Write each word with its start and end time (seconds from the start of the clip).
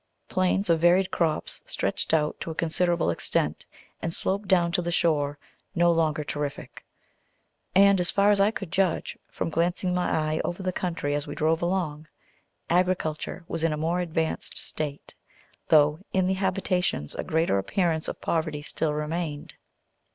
Plains 0.29 0.67
of 0.71 0.79
varied 0.79 1.11
crops 1.11 1.61
stretched 1.67 2.11
out 2.11 2.39
to 2.39 2.49
a 2.49 2.55
considerable 2.55 3.11
extent, 3.11 3.67
and 4.01 4.11
sloped 4.11 4.47
down 4.47 4.71
to 4.71 4.81
the 4.81 4.91
shore, 4.91 5.37
no 5.75 5.91
longer 5.91 6.23
terrific. 6.23 6.83
And, 7.75 7.99
as 8.01 8.09
far 8.09 8.31
as 8.31 8.41
I 8.41 8.49
could 8.49 8.71
judge, 8.71 9.15
from 9.29 9.51
glancing 9.51 9.93
my 9.93 10.09
eye 10.09 10.41
over 10.43 10.63
the 10.63 10.73
country 10.73 11.13
as 11.13 11.27
we 11.27 11.35
drove 11.35 11.61
along, 11.61 12.07
agriculture 12.67 13.45
was 13.47 13.63
in 13.63 13.73
a 13.73 13.77
more 13.77 13.99
advanced 13.99 14.57
state, 14.57 15.13
though 15.67 15.99
in 16.13 16.25
the 16.25 16.33
habitations 16.33 17.13
a 17.13 17.23
greater 17.23 17.59
appearance 17.59 18.07
of 18.07 18.19
poverty 18.21 18.63
still 18.63 18.95
remained. 18.95 19.53